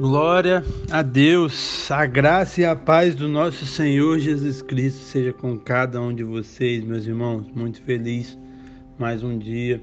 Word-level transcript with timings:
Glória 0.00 0.64
a 0.90 1.02
Deus, 1.02 1.90
a 1.90 2.06
graça 2.06 2.62
e 2.62 2.64
a 2.64 2.74
paz 2.74 3.14
do 3.14 3.28
nosso 3.28 3.66
Senhor 3.66 4.18
Jesus 4.18 4.62
Cristo 4.62 5.00
seja 5.00 5.30
com 5.30 5.58
cada 5.58 6.00
um 6.00 6.14
de 6.14 6.24
vocês, 6.24 6.82
meus 6.82 7.04
irmãos. 7.04 7.46
Muito 7.54 7.82
feliz 7.82 8.38
mais 8.98 9.22
um 9.22 9.38
dia, 9.38 9.78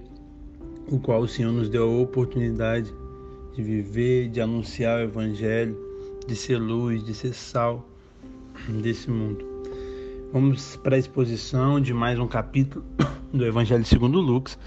o 0.88 0.98
qual 0.98 1.22
o 1.22 1.28
Senhor 1.28 1.52
nos 1.52 1.70
deu 1.70 1.84
a 1.84 2.02
oportunidade 2.02 2.92
de 3.54 3.62
viver, 3.62 4.30
de 4.30 4.42
anunciar 4.42 4.98
o 4.98 5.04
Evangelho, 5.04 5.78
de 6.28 6.36
ser 6.36 6.58
luz, 6.58 7.06
de 7.06 7.14
ser 7.14 7.36
sal 7.36 7.88
desse 8.68 9.12
mundo. 9.12 9.46
Vamos 10.34 10.78
para 10.78 10.96
a 10.96 11.00
exposição 11.00 11.80
de 11.80 11.94
mais 11.94 12.18
um 12.18 12.28
capítulo 12.28 12.84
do 13.32 13.46
Evangelho 13.46 13.86
segundo 13.86 14.20
Lucas. 14.20 14.58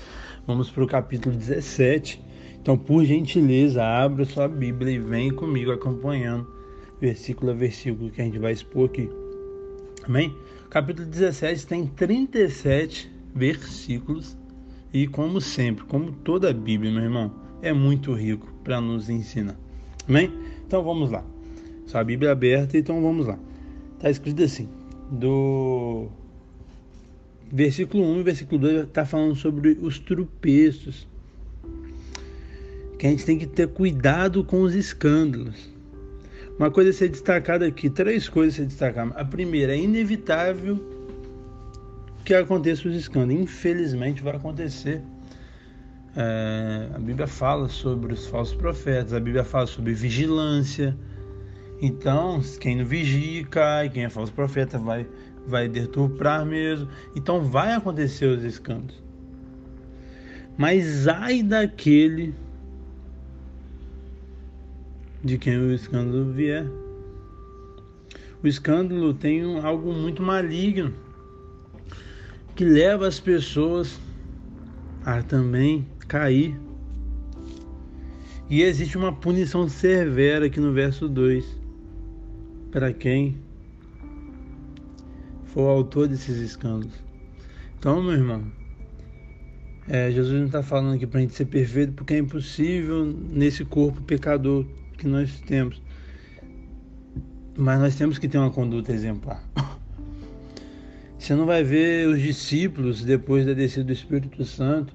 Vamos 0.47 0.71
para 0.71 0.85
o 0.85 0.87
capítulo 0.87 1.35
17 1.35 2.30
então, 2.61 2.77
por 2.77 3.05
gentileza, 3.05 3.83
abra 3.83 4.25
sua 4.27 4.47
Bíblia 4.47 4.95
e 4.95 4.99
vem 4.99 5.31
comigo 5.31 5.73
acompanhando 5.73 6.47
versículo 7.01 7.51
a 7.53 7.55
versículo 7.55 8.11
que 8.11 8.21
a 8.21 8.25
gente 8.25 8.39
vai 8.39 8.53
expor 8.53 8.87
aqui. 8.87 9.09
Amém? 10.05 10.35
capítulo 10.69 11.09
17 11.09 11.67
tem 11.67 11.87
37 11.87 13.11
versículos 13.35 14.37
e, 14.93 15.07
como 15.07 15.41
sempre, 15.41 15.85
como 15.85 16.13
toda 16.13 16.51
a 16.51 16.53
Bíblia, 16.53 16.93
meu 16.93 17.03
irmão, 17.03 17.33
é 17.63 17.73
muito 17.73 18.13
rico 18.13 18.47
para 18.63 18.81
nos 18.81 19.09
ensinar. 19.09 19.57
Amém? 20.09 20.33
Então 20.67 20.83
vamos 20.85 21.11
lá. 21.11 21.25
Sua 21.87 22.05
Bíblia 22.05 22.29
é 22.29 22.33
aberta, 22.33 22.77
então 22.77 23.03
vamos 23.03 23.27
lá. 23.27 23.39
Está 23.97 24.11
escrito 24.11 24.43
assim: 24.43 24.69
do 25.11 26.09
versículo 27.51 28.05
1 28.05 28.21
e 28.21 28.23
versículo 28.23 28.61
2 28.61 28.85
está 28.85 29.05
falando 29.05 29.35
sobre 29.35 29.79
os 29.81 29.99
tropeços 29.99 31.09
que 33.01 33.07
a 33.07 33.11
gente 33.11 33.25
tem 33.25 33.39
que 33.39 33.47
ter 33.47 33.67
cuidado 33.69 34.45
com 34.45 34.61
os 34.61 34.75
escândalos. 34.75 35.71
Uma 36.59 36.71
coisa 36.71 36.91
a 36.91 36.93
ser 36.93 37.09
destacada 37.09 37.67
aqui, 37.67 37.89
três 37.89 38.29
coisas 38.29 38.53
a 38.53 38.57
ser 38.59 38.67
destacar. 38.67 39.11
A 39.17 39.25
primeira, 39.25 39.75
é 39.75 39.79
inevitável 39.79 40.79
que 42.27 42.35
aconteça 42.35 42.87
os 42.87 42.95
escândalos. 42.95 43.41
Infelizmente 43.43 44.23
vai 44.23 44.37
acontecer. 44.37 45.01
É, 46.15 46.91
a 46.95 46.99
Bíblia 46.99 47.27
fala 47.27 47.71
sobre 47.71 48.13
os 48.13 48.27
falsos 48.27 48.55
profetas, 48.55 49.15
a 49.15 49.21
Bíblia 49.21 49.45
fala 49.45 49.67
sobre 49.67 49.95
vigilância. 49.95 50.95
Então, 51.81 52.43
quem 52.61 52.77
não 52.77 52.85
vigia 52.85 53.47
cai, 53.47 53.89
quem 53.89 54.05
é 54.05 54.11
falso 54.11 54.35
profeta 54.35 54.79
vai, 54.79 55.09
vai 55.47 55.71
deturpar 55.71 56.45
mesmo. 56.45 56.87
Então, 57.17 57.43
vai 57.43 57.73
acontecer 57.73 58.27
os 58.27 58.45
escândalos. 58.45 59.03
Mas 60.59 61.09
ai 61.09 61.43
daquele 61.43 62.35
de 65.23 65.39
quem 65.39 65.59
o 65.59 65.73
escândalo 65.73 66.33
vier. 66.33 66.67
O 68.43 68.47
escândalo 68.47 69.13
tem 69.13 69.59
algo 69.61 69.93
muito 69.93 70.23
maligno 70.23 70.95
que 72.55 72.65
leva 72.65 73.07
as 73.07 73.21
pessoas 73.21 73.99
a 75.05 75.23
também 75.23 75.87
cair. 76.09 76.59
E 78.49 78.63
existe 78.63 78.97
uma 78.97 79.13
punição 79.13 79.69
severa 79.69 80.47
aqui 80.47 80.59
no 80.59 80.73
verso 80.73 81.09
2 81.09 81.45
para 82.71 82.93
quem 82.93 83.37
for 85.45 85.63
o 85.63 85.69
autor 85.69 86.09
desses 86.09 86.39
escândalos. 86.39 86.95
Então, 87.79 88.03
meu 88.03 88.13
irmão, 88.13 88.45
é, 89.89 90.11
Jesus 90.11 90.39
não 90.39 90.47
está 90.47 90.63
falando 90.63 90.95
aqui 90.95 91.07
para 91.07 91.19
a 91.19 91.23
gente 91.23 91.35
ser 91.35 91.47
perfeito, 91.47 91.93
porque 91.93 92.15
é 92.15 92.19
impossível 92.19 93.05
nesse 93.05 93.65
corpo 93.65 94.01
pecador 94.03 94.65
que 95.01 95.09
nós 95.09 95.41
temos. 95.41 95.83
Mas 97.57 97.81
nós 97.81 97.97
temos 97.97 98.19
que 98.19 98.29
ter 98.29 98.39
uma 98.39 98.51
conduta 98.51 98.93
exemplar. 98.93 99.43
Você 101.19 101.35
não 101.35 101.45
vai 101.45 101.65
ver 101.65 102.09
os 102.09 102.21
discípulos, 102.21 103.05
depois 103.05 103.45
da 103.45 103.53
descida 103.53 103.85
do 103.85 103.93
Espírito 103.93 104.45
Santo, 104.45 104.95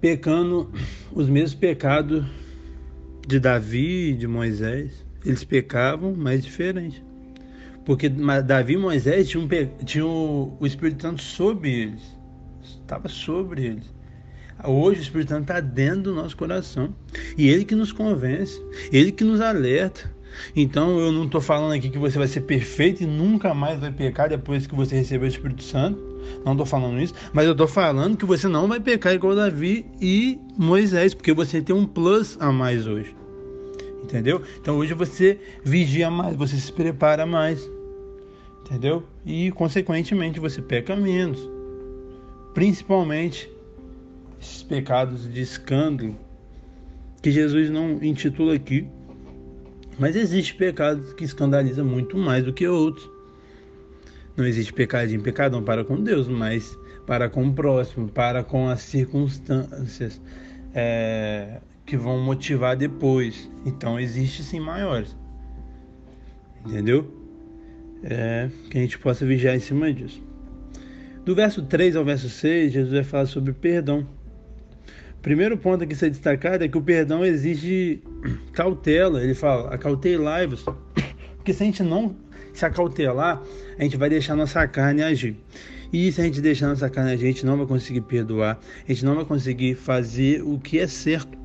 pecando 0.00 0.70
os 1.12 1.28
mesmos 1.28 1.54
pecados 1.54 2.24
de 3.26 3.38
Davi 3.38 4.10
e 4.10 4.14
de 4.14 4.26
Moisés. 4.26 5.04
Eles 5.24 5.44
pecavam, 5.44 6.14
mas 6.14 6.44
diferente. 6.44 7.02
Porque 7.86 8.08
Davi 8.08 8.74
e 8.74 8.78
Moisés 8.78 9.28
tinham, 9.28 9.48
tinham 9.84 10.56
o 10.58 10.66
Espírito 10.66 11.02
Santo 11.02 11.22
sobre 11.22 11.70
eles. 11.70 12.02
Estava 12.62 13.08
sobre 13.08 13.64
eles. 13.64 13.93
Hoje 14.62 15.00
o 15.00 15.02
Espírito 15.02 15.30
Santo 15.30 15.42
está 15.42 15.60
dentro 15.60 16.02
do 16.02 16.14
nosso 16.14 16.36
coração. 16.36 16.94
E 17.36 17.48
ele 17.48 17.64
que 17.64 17.74
nos 17.74 17.92
convence, 17.92 18.60
ele 18.92 19.10
que 19.10 19.24
nos 19.24 19.40
alerta. 19.40 20.12
Então 20.54 20.98
eu 20.98 21.12
não 21.12 21.24
estou 21.24 21.40
falando 21.40 21.72
aqui 21.72 21.90
que 21.90 21.98
você 21.98 22.18
vai 22.18 22.26
ser 22.26 22.42
perfeito 22.42 23.02
e 23.02 23.06
nunca 23.06 23.54
mais 23.54 23.78
vai 23.78 23.90
pecar 23.90 24.28
depois 24.28 24.66
que 24.66 24.74
você 24.74 24.96
receber 24.96 25.26
o 25.26 25.28
Espírito 25.28 25.62
Santo. 25.62 26.14
Não 26.44 26.52
estou 26.52 26.66
falando 26.66 27.00
isso, 27.00 27.14
mas 27.32 27.46
eu 27.46 27.52
estou 27.52 27.68
falando 27.68 28.16
que 28.16 28.24
você 28.24 28.48
não 28.48 28.66
vai 28.66 28.80
pecar 28.80 29.14
igual 29.14 29.34
Davi 29.34 29.86
e 30.00 30.38
Moisés, 30.56 31.14
porque 31.14 31.32
você 31.32 31.60
tem 31.60 31.74
um 31.74 31.86
plus 31.86 32.36
a 32.40 32.50
mais 32.50 32.86
hoje. 32.86 33.14
Entendeu? 34.02 34.42
Então 34.60 34.76
hoje 34.76 34.94
você 34.94 35.38
vigia 35.62 36.10
mais, 36.10 36.36
você 36.36 36.56
se 36.56 36.72
prepara 36.72 37.24
mais. 37.26 37.70
Entendeu? 38.64 39.04
E 39.24 39.50
consequentemente 39.52 40.40
você 40.40 40.62
peca 40.62 40.96
menos. 40.96 41.38
Principalmente 42.54 43.50
esses 44.44 44.62
pecados 44.62 45.32
de 45.32 45.40
escândalo 45.40 46.16
que 47.22 47.30
Jesus 47.30 47.70
não 47.70 48.02
intitula 48.02 48.54
aqui. 48.54 48.86
Mas 49.98 50.14
existe 50.14 50.54
pecado 50.54 51.14
que 51.14 51.24
escandaliza 51.24 51.82
muito 51.82 52.18
mais 52.18 52.44
do 52.44 52.52
que 52.52 52.66
outros. 52.66 53.08
Não 54.36 54.44
existe 54.44 54.72
pecadinho, 54.72 55.22
pecadão 55.22 55.62
para 55.62 55.84
com 55.84 56.02
Deus, 56.02 56.28
mas 56.28 56.76
para 57.06 57.28
com 57.28 57.46
o 57.46 57.52
próximo, 57.52 58.08
para 58.08 58.42
com 58.42 58.68
as 58.68 58.82
circunstâncias 58.82 60.20
é, 60.74 61.60
que 61.86 61.96
vão 61.96 62.20
motivar 62.20 62.76
depois. 62.76 63.48
Então 63.64 63.98
existe 63.98 64.42
sim 64.42 64.60
maiores. 64.60 65.16
Entendeu? 66.66 67.08
É, 68.02 68.50
que 68.68 68.78
a 68.78 68.80
gente 68.80 68.98
possa 68.98 69.24
vigiar 69.24 69.54
em 69.54 69.60
cima 69.60 69.92
disso. 69.92 70.20
Do 71.24 71.34
verso 71.34 71.62
3 71.62 71.96
ao 71.96 72.04
verso 72.04 72.28
6, 72.28 72.72
Jesus 72.72 72.92
vai 72.92 73.04
falar 73.04 73.26
sobre 73.26 73.52
perdão. 73.52 74.06
Primeiro 75.24 75.56
ponto 75.56 75.82
aqui 75.82 75.94
a 75.94 75.96
ser 75.96 76.10
destacado 76.10 76.64
é 76.64 76.68
que 76.68 76.76
o 76.76 76.82
perdão 76.82 77.24
exige 77.24 78.02
cautela. 78.52 79.24
Ele 79.24 79.32
fala, 79.32 79.74
acautelai-vos. 79.74 80.66
Porque 81.36 81.54
se 81.54 81.62
a 81.62 81.66
gente 81.66 81.82
não 81.82 82.14
se 82.52 82.66
acautelar, 82.66 83.42
a 83.78 83.82
gente 83.82 83.96
vai 83.96 84.10
deixar 84.10 84.36
nossa 84.36 84.68
carne 84.68 85.02
agir. 85.02 85.34
E 85.90 86.12
se 86.12 86.20
a 86.20 86.24
gente 86.24 86.42
deixar 86.42 86.68
nossa 86.68 86.90
carne 86.90 87.12
agir, 87.12 87.24
a 87.24 87.28
gente 87.28 87.46
não 87.46 87.56
vai 87.56 87.66
conseguir 87.66 88.02
perdoar, 88.02 88.60
a 88.86 88.92
gente 88.92 89.02
não 89.02 89.14
vai 89.14 89.24
conseguir 89.24 89.76
fazer 89.76 90.42
o 90.42 90.58
que 90.58 90.78
é 90.78 90.86
certo. 90.86 91.38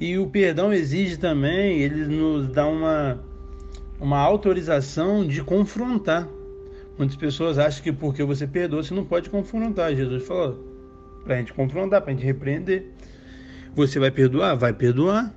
E 0.00 0.18
o 0.18 0.26
perdão 0.26 0.72
exige 0.72 1.18
também, 1.18 1.78
ele 1.78 2.04
nos 2.04 2.48
dá 2.48 2.66
uma, 2.66 3.22
uma 4.00 4.18
autorização 4.18 5.24
de 5.24 5.40
confrontar. 5.40 6.28
Muitas 6.98 7.16
pessoas 7.16 7.58
acham 7.58 7.80
que 7.80 7.92
porque 7.92 8.24
você 8.24 8.44
perdoa, 8.44 8.82
você 8.82 8.92
não 8.92 9.04
pode 9.04 9.30
confrontar. 9.30 9.94
Jesus 9.94 10.26
falou, 10.26 10.67
para 11.28 11.36
a 11.36 11.38
gente 11.40 11.52
confrontar, 11.52 12.00
para 12.00 12.10
a 12.10 12.14
gente 12.14 12.24
repreender. 12.24 12.86
Você 13.76 13.98
vai 13.98 14.10
perdoar? 14.10 14.54
Vai 14.54 14.72
perdoar. 14.72 15.30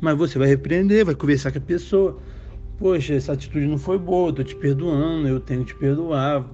Mas 0.00 0.16
você 0.16 0.38
vai 0.38 0.48
repreender, 0.48 1.04
vai 1.04 1.14
conversar 1.14 1.52
com 1.52 1.58
a 1.58 1.60
pessoa. 1.60 2.18
Poxa, 2.78 3.14
essa 3.14 3.34
atitude 3.34 3.66
não 3.66 3.76
foi 3.76 3.98
boa, 3.98 4.30
estou 4.30 4.44
te 4.44 4.56
perdoando, 4.56 5.28
eu 5.28 5.38
tenho 5.38 5.60
que 5.60 5.74
te 5.74 5.78
perdoar. 5.78 6.44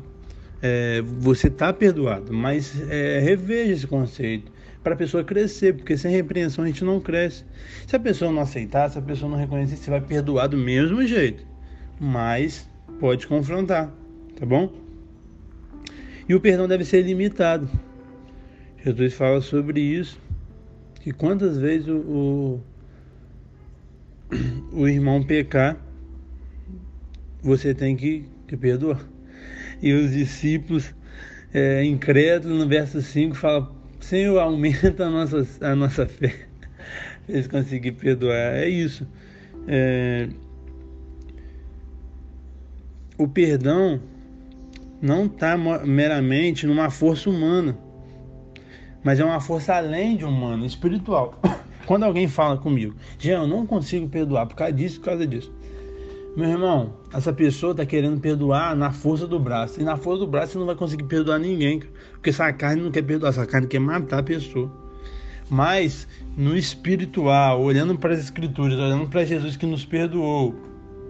É, 0.61 1.01
você 1.03 1.47
está 1.47 1.73
perdoado, 1.73 2.33
mas 2.33 2.81
é, 2.89 3.19
reveja 3.21 3.73
esse 3.73 3.87
conceito 3.87 4.51
para 4.83 4.95
a 4.95 4.97
pessoa 4.97 5.25
crescer, 5.25 5.75
porque 5.75 5.97
sem 5.97 6.13
repreensão 6.13 6.65
a 6.65 6.67
gente 6.67 6.85
não 6.85 7.01
cresce. 7.01 7.45
Se 7.87 7.97
a 7.97 8.01
pessoa 8.01 8.31
não 8.31 8.43
aceitar, 8.43 8.89
se 8.91 8.99
a 8.99 9.03
pessoa 9.03 9.31
não 9.31 9.39
reconhecer, 9.39 9.77
você 9.77 9.91
vai 9.91 10.01
perdoar 10.01 10.49
do 10.49 10.57
mesmo 10.57 11.05
jeito, 11.05 11.45
mas 12.01 12.69
pode 13.01 13.27
confrontar, 13.27 13.93
tá 14.39 14.47
bom? 14.47 14.73
E 16.29 16.35
o 16.35 16.41
perdão 16.41 16.69
deve 16.69 16.85
ser 16.85 17.03
limitado. 17.03 17.69
Jesus 18.85 19.15
fala 19.15 19.41
sobre 19.41 19.81
isso, 19.81 20.19
que 21.01 21.13
quantas 21.13 21.57
vezes 21.57 21.87
o, 21.87 21.99
o, 21.99 22.61
o 24.73 24.89
irmão 24.89 25.23
pecar, 25.23 25.77
você 27.41 27.73
tem 27.73 27.95
que, 27.97 28.25
que 28.49 28.57
perdoar. 28.57 29.01
E 29.81 29.93
os 29.93 30.11
discípulos 30.11 30.93
é, 31.55 31.85
incrédulos, 31.85 32.59
no 32.59 32.69
verso 32.69 33.01
5, 33.01 33.37
falam, 33.37 33.73
Senhor, 34.01 34.41
aumenta 34.41 35.07
a 35.07 35.11
nossa, 35.11 35.47
a 35.61 35.77
nossa 35.77 36.05
fé. 36.05 36.47
Eles 37.29 37.47
conseguirem 37.47 37.97
perdoar. 37.97 38.57
É 38.57 38.69
isso. 38.69 39.07
É, 39.69 40.29
o 43.17 43.29
perdão 43.29 44.01
não 45.01 45.27
está 45.27 45.57
meramente 45.57 46.67
numa 46.67 46.91
força 46.91 47.31
humana 47.31 47.79
mas 49.05 49.19
é 49.21 49.25
uma 49.25 49.41
força 49.41 49.75
além 49.75 50.17
de 50.17 50.25
humana, 50.25 50.67
espiritual. 50.67 51.41
Quando 51.87 52.05
alguém 52.05 52.29
fala 52.29 52.57
comigo, 52.57 52.95
Jean, 53.19 53.43
eu 53.43 53.47
não 53.47 53.67
consigo 53.67 54.09
perdoar 54.09 54.47
por 54.47 54.55
causa 54.55 54.73
disso, 54.73 55.01
por 55.01 55.07
causa 55.07 55.27
disso. 55.27 55.53
Meu 56.35 56.49
irmão, 56.49 56.95
essa 57.13 57.31
pessoa 57.31 57.73
está 57.73 57.85
querendo 57.85 58.19
perdoar 58.19 58.75
na 58.75 58.91
força 58.91 59.27
do 59.27 59.39
braço. 59.39 59.81
E 59.81 59.85
na 59.85 59.97
força 59.99 60.21
do 60.21 60.27
braço 60.27 60.53
você 60.53 60.59
não 60.59 60.65
vai 60.65 60.75
conseguir 60.75 61.05
perdoar 61.05 61.39
ninguém. 61.39 61.83
Porque 62.13 62.31
essa 62.31 62.51
carne 62.53 62.81
não 62.81 62.91
quer 62.91 63.03
perdoar, 63.03 63.31
essa 63.31 63.45
carne 63.45 63.67
quer 63.67 63.81
matar 63.81 64.21
a 64.21 64.23
pessoa. 64.23 64.73
Mas 65.51 66.09
no 66.35 66.57
espiritual, 66.57 67.61
olhando 67.61 67.99
para 67.99 68.15
as 68.15 68.21
escrituras, 68.21 68.79
olhando 68.79 69.09
para 69.09 69.27
Jesus 69.27 69.59
que 69.59 69.67
nos 69.67 69.85
perdoou, 69.85 70.55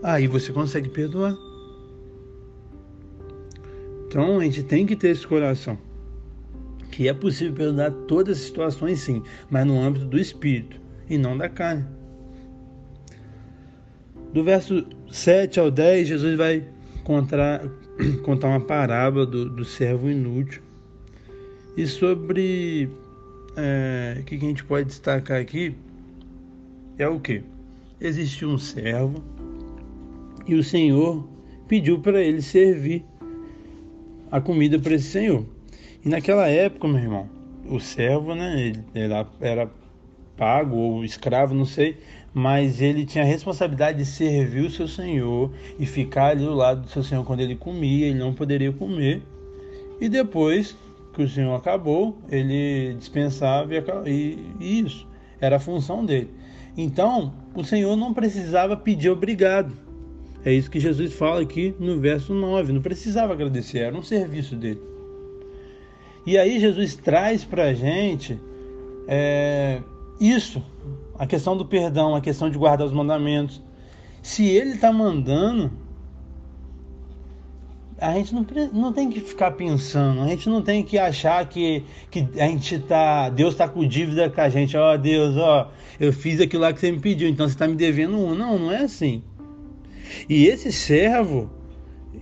aí 0.02 0.26
você 0.26 0.52
consegue 0.52 0.88
perdoar. 0.88 1.36
Então 4.08 4.40
a 4.40 4.44
gente 4.44 4.64
tem 4.64 4.84
que 4.84 4.96
ter 4.96 5.10
esse 5.10 5.24
coração. 5.24 5.78
Que 6.92 7.08
é 7.08 7.12
possível 7.12 7.54
perdoar 7.54 7.90
todas 8.06 8.38
as 8.38 8.44
situações, 8.44 9.00
sim, 9.00 9.22
mas 9.50 9.66
no 9.66 9.80
âmbito 9.80 10.04
do 10.04 10.18
espírito 10.18 10.80
e 11.10 11.18
não 11.18 11.36
da 11.36 11.48
carne. 11.48 11.84
Do 14.32 14.44
verso 14.44 14.86
7 15.10 15.58
ao 15.58 15.70
10, 15.70 16.06
Jesus 16.08 16.36
vai 16.36 16.64
contar, 17.02 17.62
contar 18.22 18.48
uma 18.48 18.60
parábola 18.60 19.26
do, 19.26 19.48
do 19.48 19.64
servo 19.64 20.08
inútil. 20.08 20.62
E 21.76 21.86
sobre 21.86 22.88
é, 23.56 24.18
o 24.20 24.24
que 24.24 24.34
a 24.34 24.38
gente 24.38 24.62
pode 24.62 24.88
destacar 24.88 25.40
aqui 25.40 25.74
é 26.98 27.08
o 27.08 27.18
que? 27.18 27.42
Existe 28.00 28.44
um 28.44 28.58
servo 28.58 29.24
e 30.46 30.54
o 30.54 30.62
Senhor 30.62 31.26
pediu 31.68 31.98
para 32.00 32.22
ele 32.22 32.42
servir 32.42 33.04
a 34.30 34.40
comida 34.40 34.78
para 34.78 34.94
esse 34.94 35.08
senhor. 35.08 35.44
E 36.04 36.08
naquela 36.08 36.48
época, 36.48 36.88
meu 36.88 36.98
irmão, 36.98 37.28
o 37.68 37.78
servo, 37.78 38.34
né, 38.34 38.60
ele 38.60 38.84
era, 38.92 39.26
era 39.40 39.70
pago 40.36 40.76
ou 40.76 41.04
escravo, 41.04 41.54
não 41.54 41.64
sei, 41.64 41.96
mas 42.34 42.80
ele 42.80 43.06
tinha 43.06 43.22
a 43.22 43.26
responsabilidade 43.26 43.98
de 43.98 44.04
servir 44.04 44.66
o 44.66 44.70
seu 44.70 44.88
senhor 44.88 45.52
e 45.78 45.86
ficar 45.86 46.30
ali 46.30 46.44
do 46.44 46.54
lado 46.54 46.82
do 46.82 46.88
seu 46.88 47.04
senhor 47.04 47.24
quando 47.24 47.40
ele 47.40 47.54
comia, 47.54 48.06
ele 48.06 48.18
não 48.18 48.34
poderia 48.34 48.72
comer. 48.72 49.22
E 50.00 50.08
depois 50.08 50.76
que 51.12 51.22
o 51.22 51.28
senhor 51.28 51.54
acabou, 51.54 52.18
ele 52.28 52.94
dispensava 52.98 53.72
e, 54.06 54.38
e 54.58 54.80
isso 54.80 55.06
era 55.40 55.56
a 55.56 55.60
função 55.60 56.04
dele. 56.04 56.30
Então, 56.76 57.32
o 57.54 57.62
senhor 57.62 57.96
não 57.96 58.12
precisava 58.14 58.76
pedir 58.76 59.10
obrigado. 59.10 59.72
É 60.44 60.52
isso 60.52 60.70
que 60.70 60.80
Jesus 60.80 61.12
fala 61.12 61.42
aqui 61.42 61.74
no 61.78 62.00
verso 62.00 62.34
9. 62.34 62.72
Não 62.72 62.82
precisava 62.82 63.32
agradecer, 63.34 63.78
era 63.80 63.96
um 63.96 64.02
serviço 64.02 64.56
dele. 64.56 64.91
E 66.24 66.38
aí 66.38 66.60
Jesus 66.60 66.94
traz 66.94 67.44
para 67.44 67.64
a 67.64 67.74
gente 67.74 68.38
é, 69.08 69.80
isso, 70.20 70.62
a 71.18 71.26
questão 71.26 71.56
do 71.56 71.64
perdão, 71.64 72.14
a 72.14 72.20
questão 72.20 72.48
de 72.48 72.56
guardar 72.56 72.86
os 72.86 72.92
mandamentos. 72.92 73.60
Se 74.22 74.48
ele 74.48 74.74
está 74.74 74.92
mandando, 74.92 75.72
a 77.98 78.14
gente 78.14 78.34
não, 78.34 78.46
não 78.72 78.92
tem 78.92 79.10
que 79.10 79.20
ficar 79.20 79.52
pensando, 79.52 80.22
a 80.22 80.28
gente 80.28 80.48
não 80.48 80.62
tem 80.62 80.82
que 80.82 80.98
achar 80.98 81.44
que, 81.48 81.84
que 82.10 82.26
a 82.36 82.46
gente 82.46 82.78
tá, 82.80 83.28
Deus 83.28 83.54
está 83.54 83.68
com 83.68 83.86
dívida 83.86 84.30
com 84.30 84.40
a 84.40 84.48
gente. 84.48 84.76
Ó 84.76 84.94
oh, 84.94 84.98
Deus, 84.98 85.36
ó, 85.36 85.70
eu 85.98 86.12
fiz 86.12 86.40
aquilo 86.40 86.62
lá 86.62 86.72
que 86.72 86.80
você 86.80 86.90
me 86.90 87.00
pediu, 87.00 87.28
então 87.28 87.48
você 87.48 87.54
está 87.54 87.66
me 87.66 87.74
devendo 87.76 88.16
um. 88.16 88.34
Não, 88.34 88.58
não 88.58 88.72
é 88.72 88.78
assim. 88.78 89.22
E 90.28 90.46
esse 90.46 90.72
servo, 90.72 91.50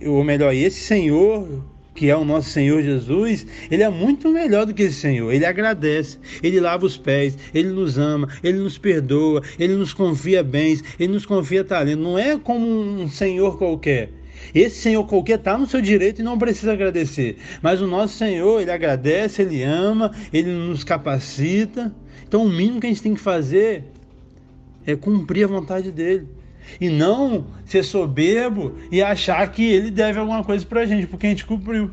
ou 0.05 0.23
melhor, 0.23 0.53
esse 0.53 0.79
Senhor, 0.79 1.63
que 1.93 2.09
é 2.09 2.15
o 2.15 2.23
nosso 2.23 2.49
Senhor 2.49 2.81
Jesus, 2.81 3.45
ele 3.69 3.83
é 3.83 3.89
muito 3.89 4.29
melhor 4.29 4.65
do 4.65 4.73
que 4.73 4.83
esse 4.83 4.95
Senhor. 4.95 5.31
Ele 5.31 5.45
agradece, 5.45 6.17
ele 6.41 6.59
lava 6.59 6.85
os 6.85 6.97
pés, 6.97 7.37
ele 7.53 7.69
nos 7.69 7.97
ama, 7.97 8.27
ele 8.43 8.59
nos 8.59 8.77
perdoa, 8.77 9.41
ele 9.59 9.75
nos 9.75 9.93
confia 9.93 10.43
bens, 10.43 10.83
ele 10.99 11.13
nos 11.13 11.25
confia 11.25 11.63
talento. 11.63 12.01
Não 12.01 12.17
é 12.17 12.37
como 12.37 12.65
um 12.65 13.09
Senhor 13.09 13.57
qualquer. 13.57 14.09
Esse 14.55 14.77
Senhor 14.77 15.05
qualquer 15.05 15.37
está 15.37 15.57
no 15.57 15.67
seu 15.67 15.81
direito 15.81 16.21
e 16.21 16.23
não 16.23 16.37
precisa 16.37 16.73
agradecer. 16.73 17.37
Mas 17.61 17.81
o 17.81 17.87
nosso 17.87 18.17
Senhor, 18.17 18.61
ele 18.61 18.71
agradece, 18.71 19.41
ele 19.41 19.61
ama, 19.61 20.11
ele 20.33 20.51
nos 20.51 20.83
capacita. 20.83 21.93
Então 22.27 22.45
o 22.45 22.49
mínimo 22.49 22.79
que 22.79 22.87
a 22.87 22.89
gente 22.89 23.03
tem 23.03 23.13
que 23.13 23.21
fazer 23.21 23.83
é 24.85 24.95
cumprir 24.95 25.43
a 25.43 25.47
vontade 25.47 25.91
dele 25.91 26.27
e 26.79 26.89
não 26.89 27.45
ser 27.65 27.83
soberbo 27.83 28.75
e 28.91 29.01
achar 29.01 29.49
que 29.51 29.63
ele 29.63 29.91
deve 29.91 30.19
alguma 30.19 30.43
coisa 30.43 30.65
para 30.65 30.81
a 30.81 30.85
gente, 30.85 31.07
porque 31.07 31.27
a 31.27 31.29
gente 31.29 31.45
cumpriu. 31.45 31.91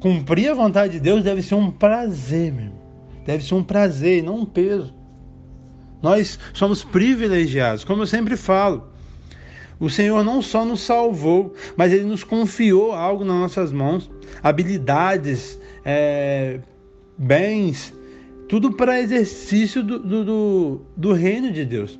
Cumprir 0.00 0.50
a 0.50 0.54
vontade 0.54 0.94
de 0.94 1.00
Deus 1.00 1.24
deve 1.24 1.42
ser 1.42 1.54
um 1.54 1.70
prazer, 1.70 2.52
meu. 2.52 2.72
Deve 3.26 3.44
ser 3.44 3.54
um 3.54 3.64
prazer 3.64 4.18
e 4.18 4.22
não 4.22 4.40
um 4.40 4.46
peso. 4.46 4.94
Nós 6.00 6.38
somos 6.54 6.84
privilegiados, 6.84 7.84
como 7.84 8.02
eu 8.02 8.06
sempre 8.06 8.36
falo. 8.36 8.88
O 9.80 9.90
Senhor 9.90 10.24
não 10.24 10.42
só 10.42 10.64
nos 10.64 10.80
salvou, 10.80 11.54
mas 11.76 11.92
Ele 11.92 12.04
nos 12.04 12.24
confiou 12.24 12.92
algo 12.92 13.24
nas 13.24 13.36
nossas 13.36 13.72
mãos, 13.72 14.10
habilidades, 14.42 15.58
é, 15.84 16.60
bens, 17.16 17.92
tudo 18.48 18.72
para 18.72 19.00
exercício 19.00 19.82
do, 19.82 19.98
do, 19.98 20.24
do, 20.24 20.80
do 20.96 21.12
reino 21.12 21.52
de 21.52 21.64
Deus. 21.64 21.98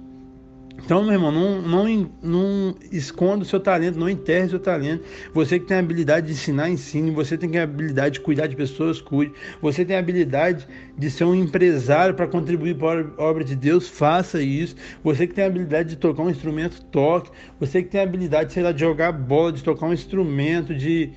Então, 0.84 1.02
meu 1.02 1.12
irmão, 1.12 1.32
não, 1.32 1.60
não, 1.60 2.10
não 2.22 2.76
esconda 2.90 3.42
o 3.42 3.46
seu 3.46 3.58
talento, 3.58 3.98
não 3.98 4.08
enterre 4.08 4.46
o 4.46 4.50
seu 4.50 4.60
talento. 4.60 5.04
Você 5.34 5.58
que 5.58 5.66
tem 5.66 5.76
a 5.76 5.80
habilidade 5.80 6.28
de 6.28 6.32
ensinar, 6.32 6.70
ensine. 6.70 7.10
Você 7.10 7.36
tem 7.36 7.58
a 7.58 7.64
habilidade 7.64 8.14
de 8.14 8.20
cuidar 8.20 8.46
de 8.46 8.54
pessoas, 8.56 9.00
cuide. 9.00 9.32
Você 9.60 9.84
tem 9.84 9.96
a 9.96 9.98
habilidade 9.98 10.66
de 10.96 11.10
ser 11.10 11.24
um 11.24 11.34
empresário 11.34 12.14
para 12.14 12.26
contribuir 12.26 12.76
para 12.76 13.06
a 13.18 13.22
obra 13.22 13.44
de 13.44 13.56
Deus, 13.56 13.88
faça 13.88 14.40
isso. 14.40 14.76
Você 15.02 15.26
que 15.26 15.34
tem 15.34 15.44
a 15.44 15.48
habilidade 15.48 15.90
de 15.90 15.96
tocar 15.96 16.22
um 16.22 16.30
instrumento, 16.30 16.80
toque. 16.86 17.30
Você 17.58 17.82
que 17.82 17.90
tem 17.90 18.00
a 18.00 18.04
habilidade, 18.04 18.52
sei 18.52 18.62
lá, 18.62 18.70
de 18.70 18.80
jogar 18.80 19.12
bola, 19.12 19.52
de 19.52 19.64
tocar 19.64 19.86
um 19.86 19.92
instrumento, 19.92 20.74
de, 20.74 21.10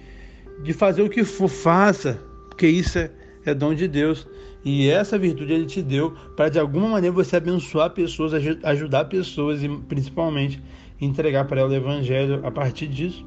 de 0.63 0.74
fazer 0.74 1.04
o 1.04 1.10
que 1.10 1.24
for, 1.24 1.48
faça. 1.48 2.19
Porque 2.50 2.68
isso 2.68 2.98
é, 2.98 3.12
é 3.46 3.54
dom 3.54 3.75
de 3.75 3.88
Deus. 3.88 4.28
E 4.63 4.90
essa 4.90 5.18
virtude 5.18 5.54
ele 5.54 5.66
te 5.66 5.81
deu 5.81 6.12
para 6.36 6.50
de 6.50 6.60
alguma 6.60 6.88
maneira 6.88 7.13
você 7.13 7.38
abençoar 7.38 7.90
pessoas, 7.92 8.34
ajudar 8.63 9.06
pessoas 9.06 9.63
e 9.63 9.69
principalmente 9.69 10.62
entregar 11.00 11.46
para 11.46 11.62
ela 11.62 11.69
o 11.72 11.74
evangelho 11.74 12.46
a 12.46 12.52
partir 12.52 12.88
disso. 12.88 13.25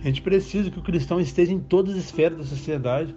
A 0.00 0.04
gente 0.04 0.22
precisa 0.22 0.70
que 0.70 0.78
o 0.78 0.82
cristão 0.82 1.20
esteja 1.20 1.52
em 1.52 1.58
todas 1.58 1.94
as 1.94 2.04
esferas 2.04 2.38
da 2.38 2.44
sociedade, 2.44 3.14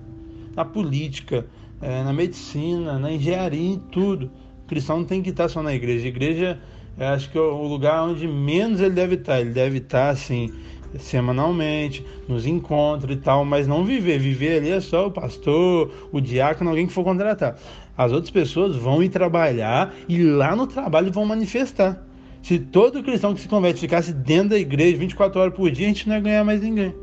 na 0.56 0.66
política, 0.66 1.46
eh, 1.82 2.04
na 2.04 2.12
medicina, 2.12 3.00
na 3.00 3.12
engenharia, 3.12 3.74
em 3.74 3.80
tudo. 3.80 4.32
O 4.64 4.68
cristão 4.68 4.98
não 4.98 5.06
tem 5.06 5.22
que 5.22 5.30
estar 5.30 5.48
só 5.48 5.64
na 5.64 5.74
igreja. 5.74 6.06
A 6.06 6.10
igreja, 6.10 6.60
acho 6.98 7.30
que 7.30 7.38
é 7.38 7.42
o 7.42 7.68
lugar 7.68 8.04
onde 8.04 8.28
menos 8.28 8.82
ele 8.82 8.96
deve 8.96 9.16
estar. 9.16 9.40
Ele 9.40 9.52
deve 9.52 9.78
estar 9.78 10.10
assim 10.10 10.52
semanalmente, 10.98 12.06
nos 12.28 12.46
encontra 12.46 13.12
e 13.12 13.18
tal, 13.18 13.46
mas 13.46 13.68
não 13.68 13.86
viver. 13.86 14.18
Viver 14.18 14.58
ali 14.58 14.72
é 14.72 14.82
só 14.82 15.08
o 15.08 15.12
pastor, 15.12 15.92
o 16.12 16.20
diácono, 16.20 16.70
alguém 16.70 16.88
que 16.88 16.94
for 16.94 17.04
contratar. 17.04 17.58
As 17.98 18.12
outras 18.12 18.32
pessoas 18.32 18.76
vão 18.76 19.04
ir 19.04 19.10
trabalhar 19.10 19.94
e 20.08 20.24
lá 20.24 20.56
no 20.56 20.66
trabalho 20.66 21.12
vão 21.12 21.26
manifestar. 21.26 22.02
Se 22.42 22.58
todo 22.58 23.04
cristão 23.04 23.34
que 23.34 23.42
se 23.42 23.48
converte 23.48 23.82
ficasse 23.82 24.14
dentro 24.14 24.50
da 24.50 24.58
igreja 24.58 24.98
24 24.98 25.40
horas 25.40 25.54
por 25.54 25.70
dia, 25.70 25.86
a 25.86 25.90
gente 25.90 26.08
não 26.08 26.16
ia 26.16 26.22
ganhar 26.22 26.44
mais 26.44 26.62
ninguém. 26.62 26.96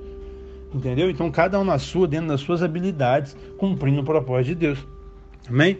Entendeu? 0.75 1.11
Então, 1.11 1.31
cada 1.31 1.61
um 1.61 1.65
na 1.65 1.79
sua, 1.79 2.09
dentro 2.09 2.29
das 2.29 2.41
suas 2.41 2.63
habilidades, 2.63 3.37
cumprindo 3.57 4.01
o 4.01 4.05
propósito 4.05 4.49
de 4.49 4.55
Deus. 4.55 4.87
Amém? 5.49 5.79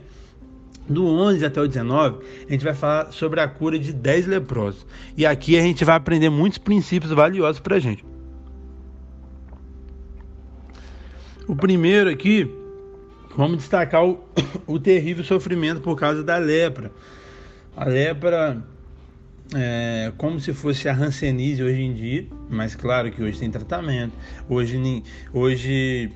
Do 0.89 1.05
11 1.07 1.45
até 1.45 1.61
o 1.61 1.67
19, 1.67 2.25
a 2.49 2.53
gente 2.53 2.65
vai 2.65 2.75
falar 2.75 3.13
sobre 3.13 3.41
a 3.41 3.49
cura 3.49 3.79
de 3.79 3.93
10 3.93 4.27
leprosos. 4.27 4.87
E 5.17 5.27
aqui 5.27 5.59
a 5.59 5.63
gente 5.63 5.85
vai 5.85 5.97
aprender 5.97 6.31
muitos 6.31 6.59
princípios 6.59 7.13
valiosos 7.13 7.61
para 7.61 7.77
a 7.77 7.81
gente. 7.81 8.05
O 11.49 11.57
primeiro 11.57 12.11
aqui, 12.11 12.49
vamos 13.37 13.59
destacar 13.59 14.05
o, 14.05 14.21
o 14.67 14.79
terrível 14.79 15.25
sofrimento 15.25 15.81
por 15.81 15.97
causa 15.99 16.23
da 16.23 16.37
lepra. 16.39 16.93
A 17.77 17.85
lepra 17.85 18.63
é 19.55 20.13
como 20.17 20.41
se 20.41 20.53
fosse 20.53 20.89
a 20.89 20.95
Hanseníase 20.95 21.63
hoje 21.63 21.81
em 21.81 21.95
dia, 21.95 22.27
mas 22.49 22.75
claro 22.75 23.11
que 23.11 23.23
hoje 23.23 23.39
tem 23.39 23.51
tratamento. 23.51 24.13
Hoje, 24.49 25.03
hoje 25.33 26.11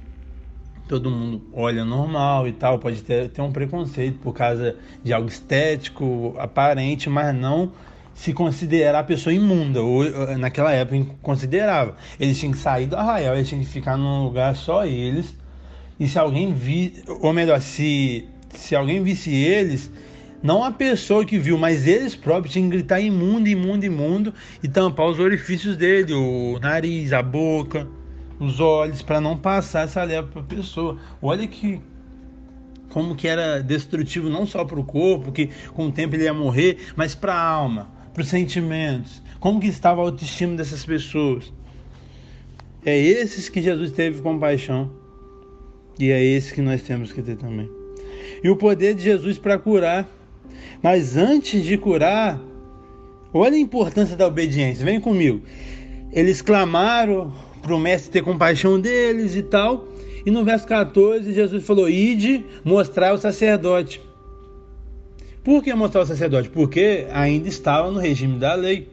todo 0.91 1.09
mundo 1.09 1.41
olha 1.53 1.85
normal 1.85 2.49
e 2.49 2.53
tal, 2.53 2.77
pode 2.81 3.01
ter, 3.05 3.29
ter 3.29 3.41
um 3.41 3.53
preconceito 3.53 4.19
por 4.19 4.35
causa 4.35 4.75
de 5.05 5.13
algo 5.13 5.29
estético, 5.29 6.35
aparente, 6.37 7.09
mas 7.09 7.33
não 7.33 7.71
se 8.13 8.33
considerar 8.33 8.99
a 8.99 9.05
pessoa 9.05 9.33
imunda. 9.33 9.81
Ou, 9.81 10.03
naquela 10.37 10.73
época 10.73 11.15
considerava. 11.23 11.95
Eles 12.19 12.41
tinham 12.41 12.53
que 12.53 12.59
sair 12.59 12.89
do 12.89 12.97
arraial, 12.97 13.37
eles 13.37 13.49
tinham 13.49 13.63
que 13.63 13.71
ficar 13.71 13.97
num 13.97 14.25
lugar 14.25 14.57
só 14.57 14.85
eles. 14.85 15.33
E 15.99 16.09
se 16.09 16.19
alguém 16.19 16.53
vi, 16.53 17.05
ou 17.21 17.33
melhor, 17.33 17.61
se, 17.61 18.29
se 18.53 18.75
alguém 18.75 19.01
visse 19.01 19.33
eles, 19.33 19.89
não 20.43 20.65
a 20.65 20.73
pessoa 20.73 21.25
que 21.25 21.39
viu, 21.39 21.57
mas 21.57 21.87
eles 21.87 22.17
próprios 22.17 22.53
tinham 22.53 22.69
que 22.69 22.79
gritar 22.79 23.01
imundo, 23.01 23.49
imundo, 23.49 23.87
imundo 23.87 24.35
e 24.61 24.67
tampar 24.67 25.07
os 25.07 25.21
orifícios 25.21 25.77
dele, 25.77 26.15
o 26.15 26.59
nariz, 26.61 27.13
a 27.13 27.23
boca 27.23 27.87
os 28.41 28.59
olhos 28.59 29.03
para 29.03 29.21
não 29.21 29.37
passar 29.37 29.85
essa 29.85 30.03
lepra 30.03 30.31
para 30.33 30.41
a 30.41 30.45
pessoa. 30.45 30.99
Olha 31.21 31.47
que 31.47 31.81
como 32.89 33.15
que 33.15 33.29
era 33.29 33.63
destrutivo 33.63 34.29
não 34.29 34.47
só 34.47 34.65
para 34.65 34.81
o 34.81 34.85
corpo, 34.85 35.31
que 35.31 35.51
com 35.75 35.87
o 35.87 35.93
tempo 35.93 36.17
ele 36.17 36.25
ia 36.25 36.35
morrer, 36.35 36.79
mas 36.97 37.15
para 37.15 37.35
a 37.35 37.49
alma, 37.49 37.89
para 38.13 38.23
os 38.23 38.29
sentimentos. 38.29 39.23
Como 39.39 39.61
que 39.61 39.69
estava 39.69 40.01
a 40.01 40.05
autoestima 40.05 40.57
dessas 40.57 40.85
pessoas? 40.85 41.53
É 42.85 42.99
esses 42.99 43.49
que 43.49 43.63
Jesus 43.63 43.93
teve 43.93 44.21
compaixão. 44.23 44.91
E 45.99 46.11
é 46.11 46.25
esse 46.25 46.55
que 46.55 46.63
nós 46.63 46.83
temos 46.83 47.13
que 47.13 47.21
ter 47.21 47.37
também. 47.37 47.71
E 48.43 48.49
o 48.49 48.57
poder 48.57 48.95
de 48.95 49.03
Jesus 49.03 49.39
para 49.39 49.59
curar. 49.59 50.09
Mas 50.83 51.17
antes 51.17 51.63
de 51.63 51.77
curar, 51.77 52.41
olha 53.35 53.55
a 53.55 53.59
importância 53.59 54.17
da 54.17 54.27
obediência. 54.27 54.85
Vem 54.85 54.99
comigo. 54.99 55.43
Eles 56.11 56.41
clamaram 56.41 57.33
mestre 57.79 58.11
ter 58.11 58.23
compaixão 58.23 58.81
deles 58.81 59.35
e 59.37 59.43
tal. 59.43 59.87
E 60.25 60.31
no 60.31 60.45
verso 60.45 60.67
14, 60.67 61.33
Jesus 61.33 61.65
falou: 61.65 61.89
Ide 61.89 62.45
mostrar 62.65 63.15
o 63.15 63.19
sacerdote. 63.19 64.01
Por 65.43 65.63
que 65.63 65.73
mostrar 65.75 66.03
o 66.03 66.07
sacerdote? 66.07 66.51
Porque 66.51 67.07
ainda 67.11 67.49
estava 67.49 67.91
no 67.91 67.99
regime 67.99 68.39
da 68.39 68.55
lei. 68.55 68.89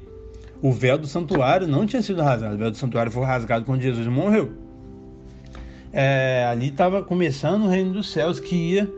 O 0.61 0.71
véu 0.71 0.97
do 0.97 1.05
santuário 1.05 1.67
não 1.67 1.85
tinha 1.85 2.01
sido 2.01 2.21
rasgado. 2.21 2.55
O 2.55 2.57
véu 2.57 2.71
do 2.71 2.77
santuário 2.77 3.11
foi 3.11 3.23
rasgado 3.25 3.65
quando 3.65 3.81
Jesus 3.81 4.07
morreu. 4.07 4.51
É, 5.91 6.45
ali 6.49 6.69
estava 6.69 7.03
começando 7.03 7.63
o 7.63 7.67
reino 7.67 7.93
dos 7.93 8.11
céus 8.11 8.39
que 8.39 8.55
ia 8.55 8.89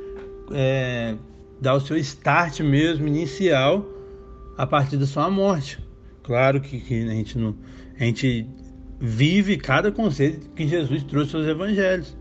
é, 0.51 1.15
dar 1.59 1.75
o 1.75 1.81
seu 1.81 1.97
start 1.97 2.61
mesmo, 2.61 3.07
inicial, 3.07 3.85
a 4.57 4.65
partir 4.65 4.97
da 4.97 5.05
sua 5.05 5.29
morte. 5.29 5.79
Claro 6.23 6.61
que, 6.61 6.79
que 6.79 7.07
a, 7.07 7.11
gente 7.11 7.37
não, 7.37 7.55
a 7.99 8.03
gente 8.03 8.47
vive 8.99 9.57
cada 9.57 9.91
conceito 9.91 10.49
que 10.49 10.67
Jesus 10.67 11.03
trouxe 11.03 11.35
aos 11.35 11.47
evangelhos. 11.47 12.15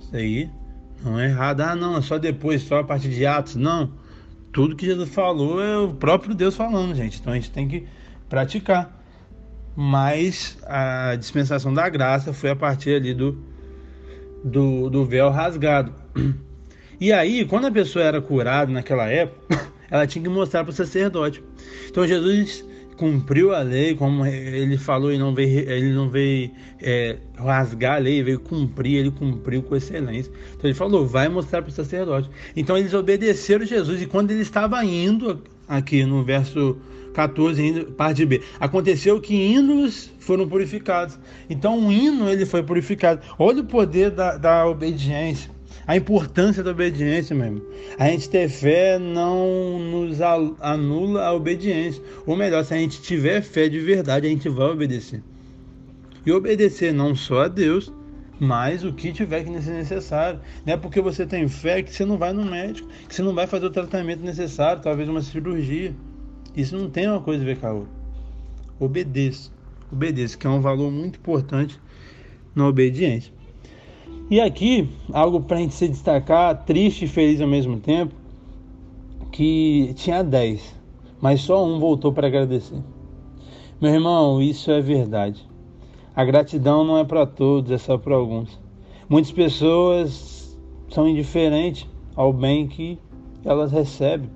Isso 0.00 0.16
aí 0.16 0.50
não 1.04 1.18
é 1.18 1.26
errado. 1.26 1.60
Ah, 1.60 1.76
não, 1.76 1.98
é 1.98 2.02
só 2.02 2.18
depois, 2.18 2.62
só 2.62 2.78
a 2.78 2.84
partir 2.84 3.10
de 3.10 3.26
Atos. 3.26 3.56
Não. 3.56 3.92
Tudo 4.52 4.76
que 4.76 4.86
Jesus 4.86 5.08
falou 5.10 5.62
é 5.62 5.78
o 5.78 5.92
próprio 5.92 6.34
Deus 6.34 6.56
falando, 6.56 6.94
gente. 6.94 7.20
Então 7.20 7.32
a 7.32 7.36
gente 7.36 7.50
tem 7.50 7.68
que 7.68 7.86
praticar. 8.28 9.02
Mas 9.76 10.56
a 10.64 11.16
dispensação 11.16 11.74
da 11.74 11.88
graça 11.88 12.32
foi 12.32 12.50
a 12.50 12.56
partir 12.56 12.94
ali 12.94 13.12
do, 13.12 13.36
do, 14.42 14.88
do 14.88 15.04
véu 15.04 15.30
rasgado. 15.30 15.92
E 17.00 17.12
aí, 17.12 17.44
quando 17.44 17.66
a 17.66 17.72
pessoa 17.72 18.04
era 18.04 18.22
curada 18.22 18.72
naquela 18.72 19.06
época, 19.06 19.68
ela 19.90 20.06
tinha 20.06 20.22
que 20.22 20.28
mostrar 20.28 20.62
para 20.62 20.70
o 20.70 20.74
sacerdote. 20.74 21.42
Então 21.88 22.06
Jesus 22.06 22.64
cumpriu 22.96 23.54
a 23.54 23.60
lei, 23.60 23.94
como 23.94 24.24
ele 24.24 24.78
falou, 24.78 25.12
e 25.12 25.18
não 25.18 25.34
veio, 25.34 25.70
ele 25.70 25.92
não 25.92 26.08
veio 26.08 26.50
é, 26.80 27.16
rasgar 27.36 27.96
a 27.96 27.98
lei, 27.98 28.22
veio 28.22 28.40
cumprir, 28.40 28.98
ele 28.98 29.10
cumpriu 29.10 29.62
com 29.62 29.76
excelência. 29.76 30.32
Então 30.56 30.68
ele 30.68 30.74
falou, 30.74 31.06
vai 31.06 31.28
mostrar 31.28 31.62
para 31.62 31.70
o 31.70 31.72
sacerdote. 31.72 32.30
Então 32.56 32.76
eles 32.76 32.94
obedeceram 32.94 33.64
Jesus, 33.64 34.02
e 34.02 34.06
quando 34.06 34.30
ele 34.30 34.42
estava 34.42 34.84
indo, 34.84 35.42
aqui 35.68 36.04
no 36.04 36.22
verso 36.22 36.76
14, 37.14 37.62
indo, 37.62 37.86
parte 37.92 38.24
B, 38.26 38.42
aconteceu 38.58 39.20
que 39.20 39.34
ídolos 39.34 40.10
foram 40.18 40.48
purificados. 40.48 41.18
Então 41.48 41.86
o 41.86 41.92
hino 41.92 42.28
ele 42.28 42.46
foi 42.46 42.62
purificado. 42.62 43.20
Olha 43.38 43.60
o 43.60 43.64
poder 43.64 44.10
da, 44.10 44.36
da 44.36 44.66
obediência 44.66 45.53
a 45.86 45.96
importância 45.96 46.62
da 46.62 46.70
obediência 46.70 47.34
mesmo. 47.36 47.62
A 47.98 48.08
gente 48.08 48.28
ter 48.30 48.48
fé 48.48 48.98
não 48.98 49.78
nos 49.78 50.20
anula 50.20 51.24
a 51.24 51.32
obediência. 51.32 52.02
Ou 52.26 52.36
melhor, 52.36 52.64
se 52.64 52.74
a 52.74 52.78
gente 52.78 53.02
tiver 53.02 53.42
fé 53.42 53.68
de 53.68 53.78
verdade, 53.80 54.26
a 54.26 54.30
gente 54.30 54.48
vai 54.48 54.68
obedecer. 54.68 55.22
E 56.24 56.32
obedecer 56.32 56.92
não 56.92 57.14
só 57.14 57.42
a 57.42 57.48
Deus, 57.48 57.92
mas 58.40 58.84
o 58.84 58.92
que 58.92 59.12
tiver 59.12 59.44
que 59.44 59.62
ser 59.62 59.72
necessário. 59.72 60.40
Não 60.64 60.74
é 60.74 60.76
porque 60.76 61.00
você 61.00 61.26
tem 61.26 61.46
fé 61.48 61.82
que 61.82 61.92
você 61.92 62.04
não 62.04 62.16
vai 62.16 62.32
no 62.32 62.44
médico, 62.44 62.88
que 63.06 63.14
você 63.14 63.22
não 63.22 63.34
vai 63.34 63.46
fazer 63.46 63.66
o 63.66 63.70
tratamento 63.70 64.22
necessário, 64.24 64.82
talvez 64.82 65.08
uma 65.08 65.22
cirurgia. 65.22 65.94
Isso 66.56 66.76
não 66.76 66.88
tem 66.88 67.08
uma 67.08 67.20
coisa 67.20 67.42
a 67.42 67.46
ver 67.46 67.58
com 67.58 67.66
a 67.66 67.72
outra. 67.72 67.92
Obedeça. 68.78 69.50
Obedeça, 69.92 70.36
que 70.36 70.46
é 70.46 70.50
um 70.50 70.60
valor 70.60 70.90
muito 70.90 71.18
importante 71.18 71.78
na 72.54 72.66
obediência. 72.66 73.32
E 74.30 74.40
aqui, 74.40 74.88
algo 75.12 75.40
para 75.40 75.58
a 75.58 75.60
gente 75.60 75.74
se 75.74 75.86
destacar, 75.86 76.64
triste 76.64 77.04
e 77.04 77.08
feliz 77.08 77.42
ao 77.42 77.48
mesmo 77.48 77.78
tempo, 77.78 78.14
que 79.30 79.92
tinha 79.96 80.22
10, 80.24 80.74
mas 81.20 81.42
só 81.42 81.64
um 81.64 81.78
voltou 81.78 82.10
para 82.10 82.26
agradecer. 82.26 82.78
Meu 83.80 83.92
irmão, 83.92 84.40
isso 84.40 84.70
é 84.70 84.80
verdade. 84.80 85.46
A 86.16 86.24
gratidão 86.24 86.84
não 86.84 86.96
é 86.96 87.04
para 87.04 87.26
todos, 87.26 87.70
é 87.70 87.76
só 87.76 87.98
para 87.98 88.14
alguns. 88.14 88.58
Muitas 89.10 89.30
pessoas 89.30 90.58
são 90.88 91.06
indiferentes 91.06 91.86
ao 92.16 92.32
bem 92.32 92.66
que 92.66 92.98
elas 93.44 93.72
recebem, 93.72 94.30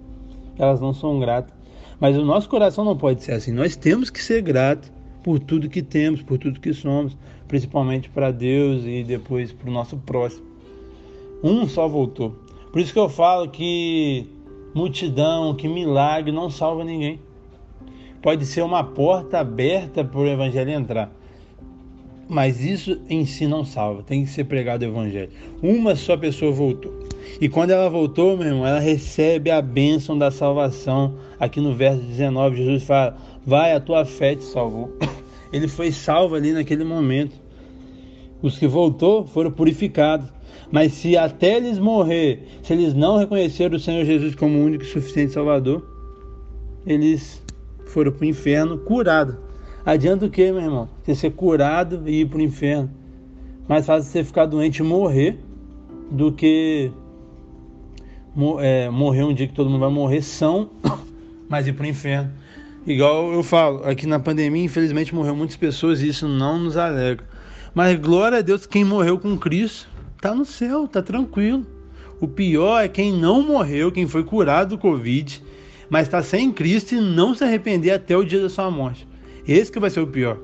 elas 0.59 0.81
não 0.81 0.93
são 0.93 1.19
gratas. 1.19 1.55
Mas 1.99 2.17
o 2.17 2.25
nosso 2.25 2.49
coração 2.49 2.85
não 2.85 2.97
pode 2.97 3.23
ser 3.23 3.33
assim. 3.33 3.53
Nós 3.53 3.75
temos 3.75 4.11
que 4.11 4.23
ser 4.23 4.43
gratos 4.43 4.93
por 5.23 5.39
tudo 5.39 5.69
que 5.69 5.83
temos, 5.83 6.21
por 6.21 6.37
tudo 6.37 6.61
que 6.61 6.75
somos, 6.75 7.17
principalmente 7.49 8.09
para 8.11 8.31
Deus 8.31 8.85
e 8.85 9.03
depois 9.03 9.51
para 9.51 9.69
o 9.69 9.73
nosso 9.73 9.97
próximo. 9.97 10.47
Um 11.43 11.67
só 11.67 11.89
voltou. 11.89 12.37
Por 12.71 12.81
isso 12.81 12.93
que 12.93 12.99
eu 12.99 13.09
falo 13.09 13.49
que 13.49 14.27
multidão, 14.75 15.55
que 15.55 15.67
milagre 15.67 16.31
não 16.31 16.51
salva 16.51 16.85
ninguém. 16.85 17.19
Pode 18.21 18.45
ser 18.45 18.63
uma 18.63 18.85
porta 18.85 19.39
aberta 19.39 20.05
para 20.05 20.21
o 20.21 20.27
evangelho 20.27 20.71
entrar. 20.71 21.11
Mas 22.29 22.63
isso 22.63 23.01
em 23.09 23.25
si 23.25 23.47
não 23.47 23.65
salva, 23.65 24.03
tem 24.03 24.25
que 24.25 24.31
ser 24.31 24.45
pregado 24.45 24.85
o 24.85 24.89
evangelho. 24.89 25.31
Uma 25.63 25.97
só 25.97 26.17
pessoa 26.17 26.53
voltou. 26.53 26.93
E 27.41 27.49
quando 27.49 27.71
ela 27.71 27.89
voltou, 27.89 28.37
meu 28.37 28.49
irmão, 28.49 28.67
ela 28.67 28.81
recebe 28.81 29.51
a 29.51 29.63
bênção 29.63 30.19
da 30.19 30.31
salvação. 30.31 31.15
Aqui 31.41 31.61
no 31.61 31.75
verso 31.75 32.03
19, 32.03 32.57
Jesus 32.57 32.83
fala: 32.83 33.17
Vai, 33.47 33.73
a 33.73 33.81
tua 33.81 34.05
fé 34.05 34.35
te 34.35 34.45
salvou. 34.45 34.93
Ele 35.53 35.69
foi 35.69 35.93
salvo 35.93 36.35
ali 36.35 36.53
naquele 36.53 36.85
momento. 36.85 37.37
Os 38.43 38.59
que 38.59 38.67
voltou 38.67 39.27
foram 39.27 39.51
purificados. 39.51 40.31
Mas 40.71 40.93
se 40.93 41.17
até 41.17 41.57
eles 41.57 41.79
morrer, 41.79 42.47
se 42.63 42.73
eles 42.73 42.95
não 42.95 43.17
reconheceram 43.17 43.77
o 43.77 43.81
Senhor 43.81 44.05
Jesus 44.05 44.35
como 44.35 44.63
único 44.63 44.85
e 44.85 44.87
suficiente 44.87 45.33
Salvador, 45.33 45.83
eles 46.87 47.43
foram 47.87 48.13
para 48.13 48.25
o 48.25 48.29
inferno 48.29 48.79
curados. 48.79 49.37
Adianta 49.85 50.27
o 50.27 50.31
que, 50.31 50.53
meu 50.53 50.61
irmão? 50.61 50.89
Você 51.03 51.15
ser 51.15 51.31
curado 51.31 52.03
e 52.07 52.21
ir 52.21 52.27
para 52.27 52.39
o 52.39 52.43
inferno. 52.43 52.91
Mais 53.67 53.87
fácil 53.87 54.11
você 54.11 54.23
ficar 54.23 54.47
doente 54.47 54.79
e 54.79 54.83
morrer 54.83 55.39
do 56.11 56.33
que 56.33 56.91
é, 58.61 58.89
morrer 58.91 59.25
um 59.25 59.35
dia 59.35 59.47
que 59.47 59.55
todo 59.55 59.69
mundo 59.69 59.81
vai 59.81 59.91
morrer 59.91 60.23
são, 60.23 60.71
mas 61.49 61.67
ir 61.67 61.73
para 61.73 61.85
o 61.85 61.89
inferno. 61.89 62.31
Igual 62.89 63.35
eu 63.35 63.43
falo, 63.43 63.85
aqui 63.85 64.07
na 64.07 64.19
pandemia, 64.19 64.65
infelizmente, 64.65 65.15
morreu 65.15 65.37
muitas 65.37 65.57
pessoas 65.57 66.01
e 66.01 66.09
isso 66.09 66.27
não 66.27 66.59
nos 66.59 66.75
alegra. 66.75 67.23
Mas 67.75 68.01
glória 68.01 68.39
a 68.39 68.41
Deus, 68.41 68.65
quem 68.65 68.83
morreu 68.83 69.19
com 69.19 69.37
Cristo 69.37 69.87
está 70.17 70.35
no 70.35 70.47
céu, 70.47 70.87
está 70.87 71.03
tranquilo. 71.03 71.67
O 72.19 72.27
pior 72.27 72.83
é 72.83 72.89
quem 72.89 73.13
não 73.13 73.43
morreu, 73.43 73.93
quem 73.93 74.09
foi 74.09 74.25
curado 74.25 74.71
do 74.71 74.79
Covid, 74.79 75.45
mas 75.91 76.07
está 76.07 76.23
sem 76.23 76.51
Cristo 76.51 76.95
e 76.95 77.01
não 77.03 77.35
se 77.35 77.45
arrepender 77.45 77.91
até 77.91 78.17
o 78.17 78.25
dia 78.25 78.41
da 78.41 78.49
sua 78.49 78.71
morte. 78.71 79.07
Esse 79.47 79.71
que 79.71 79.79
vai 79.79 79.91
ser 79.91 80.01
o 80.01 80.07
pior. 80.07 80.39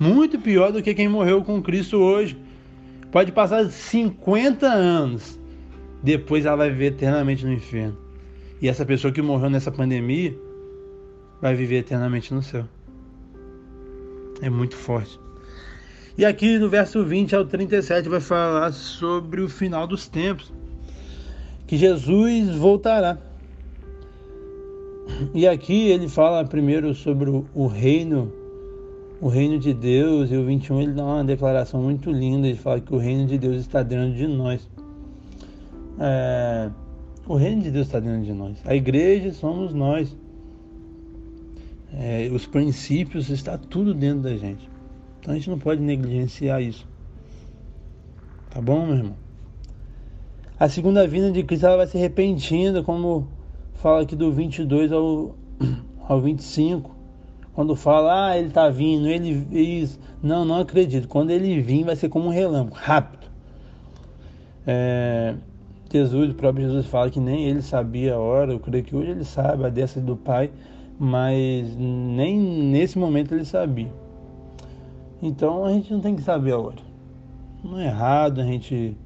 Muito 0.00 0.38
pior 0.38 0.72
do 0.72 0.82
que 0.82 0.94
quem 0.94 1.10
morreu 1.10 1.44
com 1.44 1.60
Cristo 1.60 1.98
hoje. 1.98 2.38
Pode 3.12 3.32
passar 3.32 3.70
50 3.70 4.66
anos, 4.66 5.38
depois 6.02 6.46
ela 6.46 6.56
vai 6.56 6.70
viver 6.70 6.86
eternamente 6.86 7.44
no 7.44 7.52
inferno. 7.52 7.98
E 8.62 8.66
essa 8.66 8.86
pessoa 8.86 9.12
que 9.12 9.20
morreu 9.20 9.50
nessa 9.50 9.70
pandemia 9.70 10.45
vai 11.40 11.54
viver 11.54 11.78
eternamente 11.78 12.32
no 12.32 12.42
céu. 12.42 12.64
É 14.40 14.50
muito 14.50 14.76
forte. 14.76 15.18
E 16.18 16.24
aqui 16.24 16.58
no 16.58 16.68
verso 16.68 17.04
20 17.04 17.36
ao 17.36 17.44
37 17.44 18.08
vai 18.08 18.20
falar 18.20 18.72
sobre 18.72 19.42
o 19.42 19.48
final 19.48 19.86
dos 19.86 20.08
tempos, 20.08 20.50
que 21.66 21.76
Jesus 21.76 22.56
voltará. 22.56 23.18
E 25.34 25.46
aqui 25.46 25.88
ele 25.88 26.08
fala 26.08 26.44
primeiro 26.44 26.94
sobre 26.94 27.30
o 27.30 27.66
reino, 27.66 28.32
o 29.20 29.28
reino 29.28 29.58
de 29.58 29.74
Deus, 29.74 30.30
e 30.30 30.36
o 30.36 30.44
21 30.44 30.80
ele 30.82 30.92
dá 30.92 31.04
uma 31.04 31.24
declaração 31.24 31.82
muito 31.82 32.10
linda, 32.10 32.48
ele 32.48 32.56
fala 32.56 32.80
que 32.80 32.94
o 32.94 32.98
reino 32.98 33.26
de 33.26 33.38
Deus 33.38 33.56
está 33.56 33.82
dentro 33.82 34.16
de 34.16 34.26
nós. 34.26 34.66
É, 36.00 36.70
o 37.26 37.36
reino 37.36 37.62
de 37.62 37.70
Deus 37.70 37.86
está 37.86 38.00
dentro 38.00 38.22
de 38.22 38.32
nós. 38.32 38.56
A 38.64 38.74
igreja 38.74 39.32
somos 39.32 39.72
nós 39.74 40.16
é, 41.96 42.28
os 42.30 42.46
princípios, 42.46 43.30
está 43.30 43.56
tudo 43.56 43.94
dentro 43.94 44.20
da 44.20 44.36
gente. 44.36 44.68
Então 45.18 45.32
a 45.32 45.36
gente 45.36 45.48
não 45.48 45.58
pode 45.58 45.80
negligenciar 45.80 46.62
isso. 46.62 46.86
Tá 48.50 48.60
bom, 48.60 48.86
meu 48.86 48.96
irmão? 48.96 49.16
A 50.58 50.68
segunda 50.68 51.06
vinda 51.06 51.30
de 51.30 51.42
Cristo 51.42 51.66
ela 51.66 51.78
vai 51.78 51.86
ser 51.86 51.98
repentina, 51.98 52.82
como 52.82 53.26
fala 53.74 54.02
aqui 54.02 54.14
do 54.14 54.32
22 54.32 54.92
ao, 54.92 55.34
ao 56.08 56.20
25. 56.20 56.94
Quando 57.52 57.74
fala, 57.74 58.28
ah, 58.28 58.38
ele 58.38 58.48
está 58.48 58.68
vindo, 58.68 59.08
ele 59.08 59.46
fez. 59.50 59.98
Não, 60.22 60.44
não 60.44 60.60
acredito. 60.60 61.08
Quando 61.08 61.30
ele 61.30 61.60
vir, 61.60 61.84
vai 61.84 61.96
ser 61.96 62.08
como 62.10 62.26
um 62.26 62.30
relâmpago, 62.30 62.76
rápido. 62.76 63.26
É, 64.66 65.34
Jesus, 65.90 66.30
o 66.30 66.34
próprio 66.34 66.66
Jesus 66.66 66.86
fala 66.86 67.10
que 67.10 67.20
nem 67.20 67.48
ele 67.48 67.62
sabia 67.62 68.14
a 68.14 68.18
hora, 68.18 68.52
eu 68.52 68.60
creio 68.60 68.84
que 68.84 68.94
hoje 68.94 69.10
ele 69.10 69.24
sabe 69.24 69.64
a 69.64 69.68
dessa 69.68 70.00
do 70.00 70.16
Pai, 70.16 70.50
mas 70.98 71.76
nem 71.76 72.38
nesse 72.38 72.98
momento 72.98 73.34
ele 73.34 73.44
sabia. 73.44 73.92
Então 75.22 75.64
a 75.64 75.72
gente 75.72 75.92
não 75.92 76.00
tem 76.00 76.14
que 76.14 76.22
saber 76.22 76.52
a 76.52 76.58
hora. 76.58 76.86
Não 77.62 77.78
é 77.78 77.86
errado 77.86 78.40
a 78.40 78.44
gente 78.44 78.96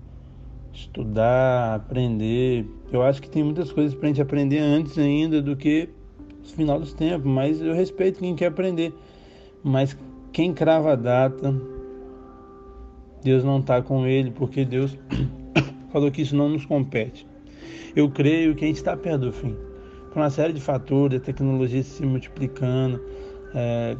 estudar, 0.72 1.74
aprender. 1.74 2.66
Eu 2.92 3.02
acho 3.02 3.20
que 3.20 3.28
tem 3.28 3.42
muitas 3.42 3.72
coisas 3.72 3.94
para 3.94 4.06
a 4.06 4.08
gente 4.08 4.22
aprender 4.22 4.58
antes 4.58 4.98
ainda 4.98 5.40
do 5.40 5.56
que 5.56 5.88
no 6.40 6.48
final 6.48 6.78
dos 6.78 6.92
tempos, 6.92 7.30
mas 7.30 7.60
eu 7.60 7.74
respeito 7.74 8.20
quem 8.20 8.34
quer 8.34 8.46
aprender. 8.46 8.92
Mas 9.62 9.96
quem 10.32 10.52
crava 10.52 10.92
a 10.92 10.96
data, 10.96 11.54
Deus 13.22 13.44
não 13.44 13.60
está 13.60 13.82
com 13.82 14.06
ele, 14.06 14.30
porque 14.30 14.64
Deus 14.64 14.96
falou 15.92 16.10
que 16.10 16.22
isso 16.22 16.36
não 16.36 16.48
nos 16.48 16.64
compete. 16.64 17.26
Eu 17.94 18.10
creio 18.10 18.54
que 18.54 18.64
a 18.64 18.68
gente 18.68 18.76
está 18.76 18.96
perto 18.96 19.26
do 19.26 19.32
fim. 19.32 19.56
Por 20.10 20.20
uma 20.20 20.30
série 20.30 20.52
de 20.52 20.60
fatores, 20.60 21.20
a 21.20 21.24
tecnologia 21.24 21.82
se 21.82 22.04
multiplicando, 22.04 23.00
é, 23.54 23.96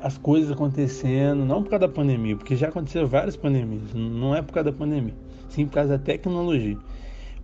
as 0.00 0.18
coisas 0.18 0.50
acontecendo, 0.50 1.44
não 1.44 1.62
por 1.62 1.70
causa 1.70 1.86
da 1.86 1.92
pandemia, 1.92 2.36
porque 2.36 2.56
já 2.56 2.68
aconteceram 2.68 3.06
várias 3.06 3.36
pandemias, 3.36 3.82
não 3.94 4.34
é 4.34 4.42
por 4.42 4.52
causa 4.52 4.70
da 4.70 4.76
pandemia, 4.76 5.14
sim 5.48 5.66
por 5.66 5.74
causa 5.74 5.96
da 5.96 5.98
tecnologia. 5.98 6.76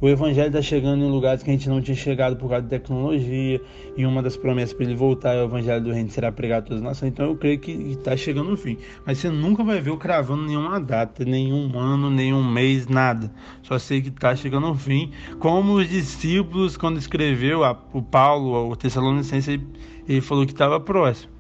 O 0.01 0.09
evangelho 0.09 0.47
está 0.47 0.63
chegando 0.63 1.05
em 1.05 1.11
lugares 1.11 1.43
que 1.43 1.51
a 1.51 1.53
gente 1.53 1.69
não 1.69 1.83
tinha 1.83 1.97
chegado 1.97 2.37
por 2.37 2.49
causa 2.49 2.63
da 2.63 2.69
tecnologia, 2.69 3.61
e 3.97 4.07
uma 4.07 4.23
das 4.23 4.37
promessas 4.37 4.73
para 4.73 4.87
ele 4.87 4.95
voltar 4.95 5.35
é 5.35 5.43
o 5.43 5.47
evangelho 5.47 5.83
do 5.83 5.91
reino 5.91 6.09
será 6.09 6.31
pregado 6.31 6.67
a 6.67 6.69
todas 6.69 6.79
as 6.79 6.89
nações. 6.89 7.09
Então 7.11 7.27
eu 7.27 7.37
creio 7.37 7.59
que 7.59 7.73
está 7.73 8.17
chegando 8.17 8.51
no 8.51 8.57
fim. 8.57 8.79
Mas 9.05 9.19
você 9.19 9.29
nunca 9.29 9.65
vai 9.65 9.81
ver 9.81 9.91
eu 9.91 9.97
cravando 9.97 10.45
nenhuma 10.45 10.79
data, 10.79 11.25
nenhum 11.25 11.77
ano, 11.77 12.11
nenhum 12.11 12.49
mês, 12.49 12.87
nada. 12.87 13.29
Só 13.61 13.77
sei 13.77 14.01
que 14.01 14.09
está 14.09 14.37
chegando 14.37 14.69
no 14.69 14.77
fim. 14.77 15.11
Como 15.41 15.75
os 15.75 15.89
discípulos, 15.89 16.77
quando 16.77 16.97
escreveu 16.97 17.65
a, 17.65 17.77
o 17.93 18.01
Paulo, 18.01 18.71
o 18.71 18.77
Tessalonicense, 18.77 19.51
ele, 19.51 19.67
ele 20.09 20.21
falou 20.21 20.47
que 20.47 20.53
estava 20.53 20.79
próximo. 20.79 21.33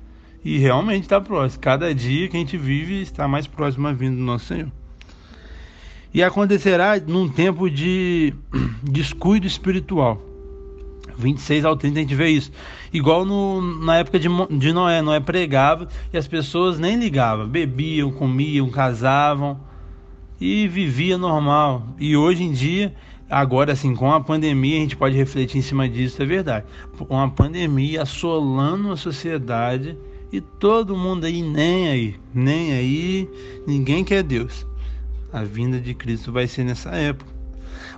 E 0.44 0.58
realmente 0.58 1.02
está 1.02 1.20
próximo. 1.20 1.62
Cada 1.62 1.94
dia 1.94 2.26
que 2.26 2.36
a 2.36 2.40
gente 2.40 2.56
vive 2.56 3.02
está 3.02 3.28
mais 3.28 3.46
próximo 3.46 3.86
a 3.86 3.92
vinda 3.92 4.16
do 4.16 4.22
nosso 4.22 4.46
Senhor. 4.46 4.72
E 6.12 6.22
acontecerá 6.22 6.98
num 6.98 7.28
tempo 7.28 7.70
de 7.70 8.34
descuido 8.82 9.46
espiritual. 9.46 10.22
26 11.18 11.64
ao 11.64 11.76
30 11.76 11.98
a 11.98 12.02
gente 12.02 12.14
vê 12.14 12.28
isso. 12.28 12.52
Igual 12.92 13.24
no, 13.24 13.60
na 13.84 13.96
época 13.96 14.18
de, 14.18 14.28
de 14.56 14.72
Noé. 14.72 15.02
Noé 15.02 15.20
pregava 15.20 15.88
e 16.12 16.16
as 16.16 16.28
pessoas 16.28 16.78
nem 16.78 16.96
ligavam. 16.96 17.46
Bebiam, 17.46 18.10
comiam, 18.12 18.70
casavam 18.70 19.58
e 20.40 20.68
vivia 20.68 21.18
normal. 21.18 21.86
E 21.98 22.16
hoje 22.16 22.44
em 22.44 22.52
dia, 22.52 22.94
agora 23.28 23.72
assim, 23.72 23.94
com 23.94 24.12
a 24.12 24.20
pandemia, 24.20 24.78
a 24.78 24.80
gente 24.80 24.96
pode 24.96 25.16
refletir 25.16 25.58
em 25.58 25.62
cima 25.62 25.88
disso, 25.88 26.22
é 26.22 26.26
verdade. 26.26 26.64
Uma 27.08 27.28
pandemia 27.28 28.02
assolando 28.02 28.92
a 28.92 28.96
sociedade 28.96 29.98
e 30.32 30.40
todo 30.40 30.96
mundo 30.96 31.24
aí 31.24 31.42
nem 31.42 31.88
aí, 31.88 32.16
nem 32.32 32.72
aí, 32.72 33.28
ninguém 33.66 34.04
quer 34.04 34.22
Deus. 34.22 34.66
A 35.32 35.44
vinda 35.44 35.78
de 35.80 35.94
Cristo 35.94 36.32
vai 36.32 36.46
ser 36.46 36.64
nessa 36.64 36.90
época. 36.90 37.30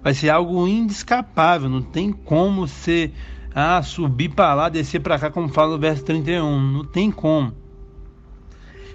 Vai 0.03 0.15
ser 0.15 0.31
algo 0.31 0.67
indescapável, 0.67 1.69
não 1.69 1.83
tem 1.83 2.13
como 2.13 2.67
ser 2.67 3.13
ah, 3.55 3.83
subir 3.83 4.31
para 4.31 4.55
lá, 4.55 4.69
descer 4.69 5.01
para 5.01 5.19
cá, 5.19 5.31
como 5.31 5.49
fala 5.49 5.75
o 5.75 5.79
verso 5.79 6.05
31. 6.05 6.61
Não 6.61 6.85
tem 6.85 7.11
como. 7.11 7.53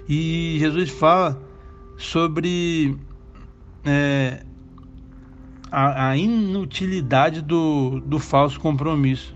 E 0.08 0.56
Jesus 0.58 0.90
fala 0.90 1.40
sobre 1.96 2.96
é, 3.84 4.44
a, 5.70 6.10
a, 6.10 6.16
inutilidade 6.16 7.40
do, 7.40 8.00
do 8.00 8.18
falso 8.18 8.58
compromisso. 8.60 9.34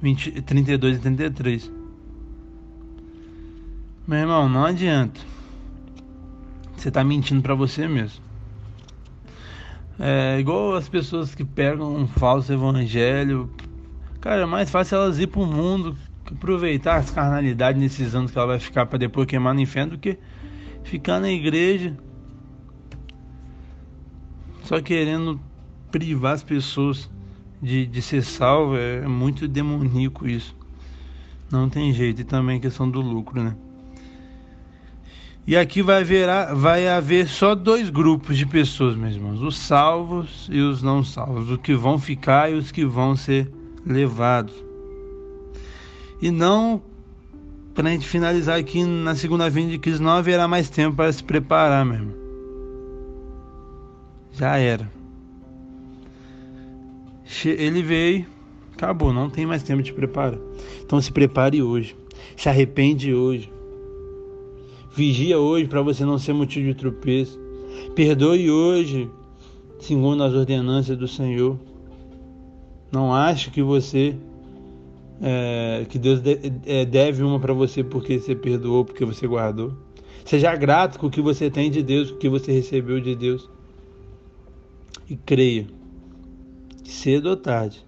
20, 0.00 0.42
32 0.42 0.96
e 0.96 1.00
33. 1.00 1.72
Meu 4.06 4.18
irmão, 4.18 4.48
não 4.48 4.64
adianta. 4.64 5.20
Você 6.76 6.88
está 6.88 7.02
mentindo 7.02 7.42
para 7.42 7.54
você 7.54 7.88
mesmo. 7.88 8.22
É 9.98 10.38
igual 10.38 10.74
as 10.74 10.88
pessoas 10.88 11.34
que 11.34 11.44
pegam 11.44 11.94
um 11.94 12.06
falso 12.06 12.52
evangelho. 12.52 13.50
Cara, 14.20 14.42
é 14.42 14.46
mais 14.46 14.70
fácil 14.70 14.96
elas 14.96 15.18
ir 15.18 15.26
pro 15.26 15.46
mundo, 15.46 15.96
aproveitar 16.30 16.96
as 16.96 17.10
carnalidades 17.10 17.80
nesses 17.80 18.14
anos 18.14 18.30
que 18.30 18.38
ela 18.38 18.48
vai 18.48 18.60
ficar 18.60 18.86
para 18.86 18.98
depois 18.98 19.26
queimar 19.26 19.54
no 19.54 19.60
inferno 19.60 19.92
do 19.92 19.98
que 19.98 20.18
ficar 20.84 21.18
na 21.18 21.30
igreja 21.30 21.96
só 24.66 24.80
querendo 24.80 25.40
privar 25.90 26.34
as 26.34 26.42
pessoas 26.42 27.08
de, 27.62 27.86
de 27.86 28.02
ser 28.02 28.22
salvo. 28.22 28.76
É 28.76 29.06
muito 29.06 29.48
demoníaco 29.48 30.26
isso. 30.28 30.54
Não 31.50 31.70
tem 31.70 31.92
jeito. 31.92 32.20
E 32.20 32.24
também 32.24 32.58
a 32.58 32.60
questão 32.60 32.90
do 32.90 33.00
lucro, 33.00 33.42
né? 33.42 33.56
E 35.46 35.56
aqui 35.56 35.80
vai 35.80 36.00
haver, 36.00 36.28
vai 36.56 36.88
haver 36.88 37.28
só 37.28 37.54
dois 37.54 37.88
grupos 37.88 38.36
de 38.36 38.44
pessoas, 38.44 38.96
meus 38.96 39.14
irmãos: 39.14 39.40
os 39.40 39.56
salvos 39.56 40.48
e 40.50 40.58
os 40.58 40.82
não 40.82 41.04
salvos, 41.04 41.48
os 41.48 41.58
que 41.58 41.72
vão 41.72 42.00
ficar 42.00 42.50
e 42.50 42.54
os 42.54 42.72
que 42.72 42.84
vão 42.84 43.14
ser 43.14 43.48
levados. 43.86 44.54
E 46.20 46.32
não, 46.32 46.82
para 47.74 47.88
a 47.88 47.92
gente 47.92 48.08
finalizar 48.08 48.58
aqui 48.58 48.84
na 48.84 49.14
segunda 49.14 49.48
vinda 49.48 49.70
de 49.70 49.78
Cristo, 49.78 50.02
não 50.02 50.10
haverá 50.10 50.48
mais 50.48 50.68
tempo 50.68 50.96
para 50.96 51.12
se 51.12 51.22
preparar, 51.22 51.84
meu 51.84 51.94
irmão. 51.94 52.14
Já 54.32 54.56
era. 54.56 54.90
Ele 57.44 57.82
veio, 57.82 58.26
acabou, 58.74 59.12
não 59.12 59.30
tem 59.30 59.46
mais 59.46 59.62
tempo 59.62 59.80
de 59.80 59.92
preparar. 59.92 60.38
Então 60.82 61.00
se 61.00 61.12
prepare 61.12 61.62
hoje, 61.62 61.96
se 62.36 62.48
arrepende 62.48 63.14
hoje 63.14 63.55
Vigia 64.96 65.38
hoje 65.38 65.68
para 65.68 65.82
você 65.82 66.06
não 66.06 66.18
ser 66.18 66.32
motivo 66.32 66.68
de 66.68 66.74
tropeço. 66.74 67.38
Perdoe 67.94 68.50
hoje, 68.50 69.10
segundo 69.78 70.22
as 70.22 70.32
ordenanças 70.32 70.96
do 70.96 71.06
Senhor. 71.06 71.60
Não 72.90 73.12
ache 73.12 73.50
que 73.50 73.62
você 73.62 74.16
é, 75.20 75.84
que 75.86 75.98
Deus 75.98 76.22
é, 76.64 76.86
deve 76.86 77.22
uma 77.22 77.38
para 77.38 77.52
você 77.52 77.84
porque 77.84 78.18
você 78.18 78.34
perdoou, 78.34 78.86
porque 78.86 79.04
você 79.04 79.26
guardou. 79.26 79.74
Seja 80.24 80.56
grato 80.56 80.98
com 80.98 81.08
o 81.08 81.10
que 81.10 81.20
você 81.20 81.50
tem 81.50 81.70
de 81.70 81.82
Deus, 81.82 82.10
com 82.10 82.16
o 82.16 82.18
que 82.18 82.28
você 82.30 82.50
recebeu 82.50 82.98
de 82.98 83.14
Deus. 83.14 83.50
E 85.10 85.14
creia, 85.14 85.66
cedo 86.84 87.28
ou 87.28 87.36
tarde, 87.36 87.84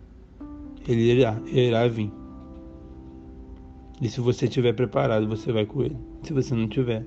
Ele 0.87 1.11
irá, 1.11 1.41
irá 1.47 1.89
vir. 1.89 2.18
E 4.01 4.09
se 4.09 4.21
você 4.21 4.47
estiver 4.47 4.73
preparado, 4.75 5.27
você 5.27 5.53
vai 5.53 5.67
com 5.67 5.83
ele. 5.83 5.97
Se 6.23 6.33
você 6.33 6.55
não 6.55 6.69
tiver, 6.69 7.05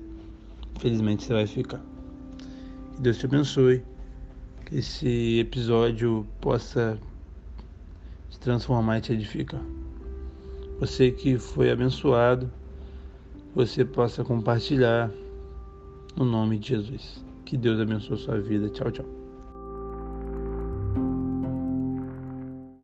infelizmente 0.76 1.24
você 1.24 1.32
vai 1.32 1.46
ficar. 1.46 1.80
Que 2.94 3.02
Deus 3.02 3.18
te 3.18 3.26
abençoe. 3.26 3.82
Que 4.66 4.76
esse 4.76 5.38
episódio 5.38 6.26
possa 6.40 6.98
se 8.30 8.38
transformar 8.38 8.98
e 8.98 9.00
te 9.00 9.12
edificar. 9.12 9.62
Você 10.80 11.10
que 11.10 11.38
foi 11.38 11.70
abençoado, 11.70 12.50
você 13.54 13.84
possa 13.84 14.24
compartilhar 14.24 15.10
no 16.16 16.24
nome 16.24 16.58
de 16.58 16.68
Jesus. 16.68 17.24
Que 17.44 17.56
Deus 17.56 17.80
abençoe 17.80 18.14
a 18.14 18.18
sua 18.18 18.40
vida. 18.40 18.68
Tchau, 18.68 18.90
tchau. 18.90 19.21